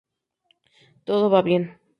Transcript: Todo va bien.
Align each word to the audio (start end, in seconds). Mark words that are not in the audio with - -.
Todo 1.11 1.29
va 1.37 1.43
bien. 1.53 1.71